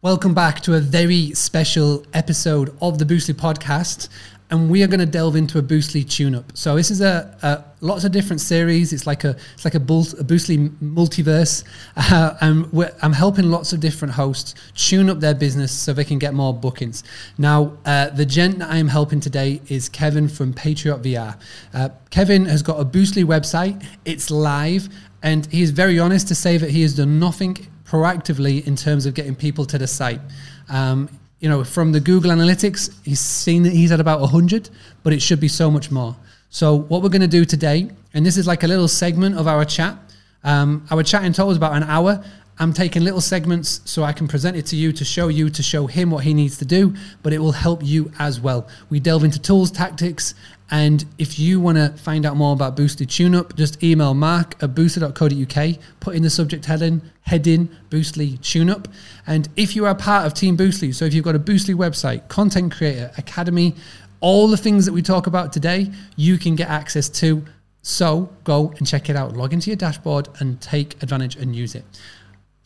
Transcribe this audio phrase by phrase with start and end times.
[0.00, 4.08] Welcome back to a very special episode of the Boostly podcast.
[4.48, 6.56] And we are going to delve into a Boostly tune-up.
[6.56, 8.92] So this is a, a lots of different series.
[8.92, 11.64] It's like a it's like a, a Boostly multiverse,
[11.96, 12.70] uh, and
[13.02, 16.54] I'm helping lots of different hosts tune up their business so they can get more
[16.54, 17.02] bookings.
[17.36, 21.36] Now, uh, the gent that I am helping today is Kevin from Patriot VR.
[21.74, 23.84] Uh, Kevin has got a Boostly website.
[24.04, 24.88] It's live,
[25.24, 29.06] and he is very honest to say that he has done nothing proactively in terms
[29.06, 30.20] of getting people to the site.
[30.68, 31.08] Um,
[31.40, 34.70] you know, from the Google Analytics, he's seen that he's at about 100,
[35.02, 36.16] but it should be so much more.
[36.50, 39.46] So, what we're going to do today, and this is like a little segment of
[39.46, 39.96] our chat.
[40.44, 42.24] Um, our chat in total is about an hour.
[42.60, 45.62] I'm taking little segments so I can present it to you to show you, to
[45.62, 48.66] show him what he needs to do, but it will help you as well.
[48.90, 50.34] We delve into tools, tactics,
[50.70, 54.74] and if you want to find out more about Boostly TuneUp, just email mark at
[54.74, 58.86] boostly.co.uk, put in the subject heading, heading Boostly TuneUp.
[59.26, 62.28] And if you are part of Team Boostly, so if you've got a Boostly website,
[62.28, 63.76] content creator, academy,
[64.20, 67.44] all the things that we talk about today, you can get access to.
[67.82, 69.36] So go and check it out.
[69.36, 71.84] Log into your dashboard and take advantage and use it.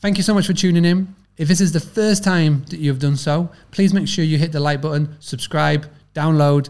[0.00, 1.16] Thank you so much for tuning in.
[1.38, 4.52] If this is the first time that you've done so, please make sure you hit
[4.52, 6.68] the like button, subscribe, download,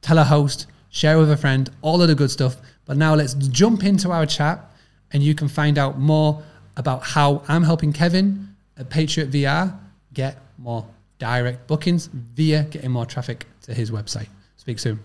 [0.00, 2.56] tell a host, share with a friend, all of the good stuff.
[2.84, 4.64] But now let's jump into our chat
[5.12, 6.40] and you can find out more
[6.76, 9.76] about how I'm helping Kevin at Patriot VR
[10.14, 10.86] get more
[11.18, 14.28] direct bookings via getting more traffic to his website.
[14.56, 15.00] Speak soon.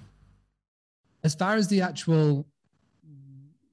[1.24, 2.46] As far as the actual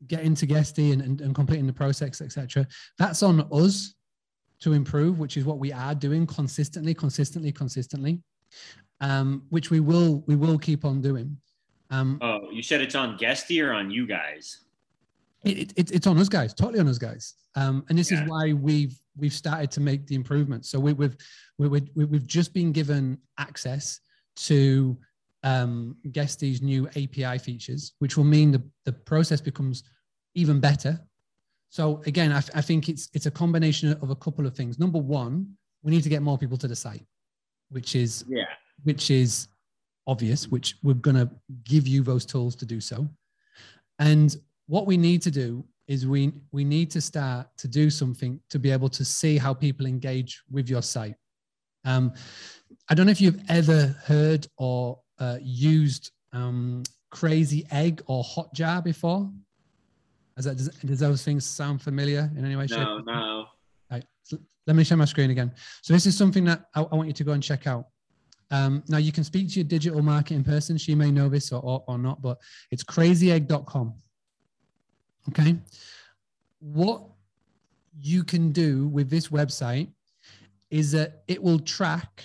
[0.07, 2.67] getting to Guesty and, and, and completing the process, etc.,
[2.99, 3.95] that's on us
[4.61, 8.21] to improve, which is what we are doing consistently, consistently, consistently
[9.01, 11.37] um, which we will we will keep on doing.
[11.91, 14.61] Um, oh, you said it's on Guesty or on you guys?
[15.45, 17.35] It, it, it's on us guys, totally on us guys.
[17.55, 18.23] Um, and this yeah.
[18.23, 20.71] is why we've we've started to make the improvements.
[20.71, 21.17] So we, we've
[21.59, 24.01] we, we, we've just been given access
[24.37, 24.97] to
[25.43, 29.85] um, Guesty's new API features, which will mean the, the process becomes
[30.35, 31.01] even better.
[31.71, 34.79] So again, I, I think it's it's a combination of a couple of things.
[34.79, 37.05] Number one, we need to get more people to the site,
[37.71, 38.45] which is yeah
[38.83, 39.49] which is
[40.07, 41.31] obvious, which we're going to
[41.65, 43.09] give you those tools to do so.
[43.99, 44.37] And
[44.67, 48.59] what we need to do is we we need to start to do something to
[48.59, 51.15] be able to see how people engage with your site.
[51.85, 52.13] Um,
[52.89, 58.83] I don't know if you've ever heard or uh, used um, Crazy Egg or Hotjar
[58.83, 59.31] before.
[60.37, 62.67] Does, that, does, does, those things sound familiar in any way?
[62.71, 63.07] No, shape?
[63.07, 63.47] no.
[63.91, 64.05] Right.
[64.23, 65.53] So let me share my screen again.
[65.83, 67.87] So this is something that I, I want you to go and check out.
[68.51, 70.77] Um, now you can speak to your digital marketing person.
[70.77, 72.39] She may know this or, or, or not, but
[72.71, 73.95] it's crazyegg.com.
[75.31, 75.57] Okay.
[76.61, 77.03] What
[78.01, 79.89] you can do with this website
[80.71, 82.25] is that it will track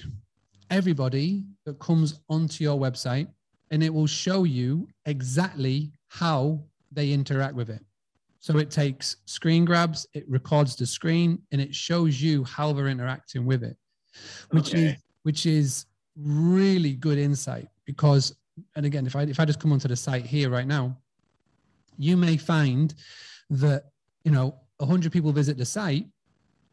[0.70, 3.28] everybody that comes onto your website
[3.72, 6.60] and it will show you exactly how
[6.92, 7.84] they interact with it.
[8.40, 12.88] So it takes screen grabs, it records the screen, and it shows you how they're
[12.88, 13.76] interacting with it,
[14.52, 14.86] which okay.
[14.86, 15.86] is which is
[16.16, 18.36] really good insight because,
[18.76, 20.98] and again, if I if I just come onto the site here right now,
[21.98, 22.94] you may find
[23.50, 23.86] that
[24.24, 26.06] you know hundred people visit the site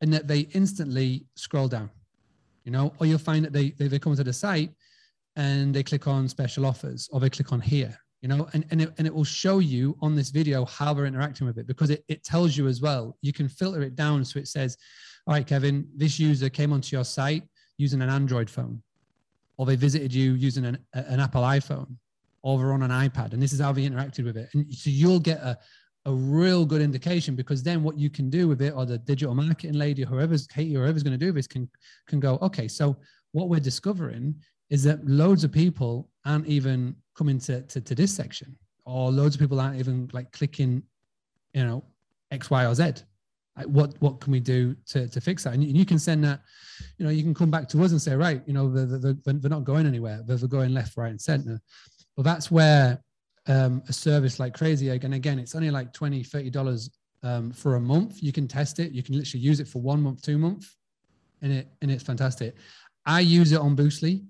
[0.01, 1.91] and that they instantly scroll down,
[2.65, 4.71] you know, or you'll find that they they, they come to the site
[5.35, 8.83] and they click on special offers or they click on here you know and, and,
[8.83, 11.91] it, and it will show you on this video how they're interacting with it because
[11.91, 14.77] it, it tells you as well you can filter it down so it says
[15.27, 17.43] all right kevin this user came onto your site
[17.77, 18.83] using an android phone
[19.57, 21.97] or they visited you using an, an Apple iPhone
[22.43, 24.49] or they're on an iPad and this is how they interacted with it.
[24.55, 25.59] And so you'll get a,
[26.05, 29.35] a real good indication because then what you can do with it or the digital
[29.35, 31.69] marketing lady, whoever's Katie, or whoever's going to do this can,
[32.07, 32.97] can go, okay, so
[33.33, 34.35] what we're discovering
[34.71, 38.57] is that loads of people aren't even coming to, to, to this section
[38.87, 40.83] or loads of people aren't even like clicking,
[41.53, 41.85] you know,
[42.31, 42.93] X, Y, or Z.
[43.57, 45.55] Like what what can we do to, to fix that?
[45.55, 46.41] And you, can send that
[46.99, 49.33] you know you can come back to us and say right you know they're, they're,
[49.33, 50.23] they're not going anywhere.
[50.27, 51.59] They're, going left right and center.
[52.17, 53.03] Well that's where
[53.47, 56.91] um, a service like crazy egg and again it's only like 20 30 dollars
[57.23, 58.23] um, for a month.
[58.23, 58.93] You can test it.
[58.93, 60.77] You can literally use it for one month two months
[61.41, 62.57] and it and it's fantastic.
[63.07, 64.27] I use it on boostly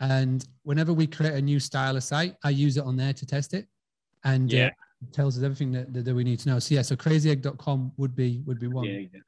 [0.00, 3.24] and whenever we create a new style of site i use it on there to
[3.24, 3.66] test it
[4.24, 4.66] and uh, yeah.
[4.66, 6.58] Uh, tells us everything that, that, we need to know.
[6.58, 8.84] So yeah, so crazyegg.com would be would be one.
[8.84, 9.20] Yeah,